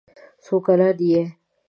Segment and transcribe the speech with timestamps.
[0.43, 1.21] څو کلن یې؟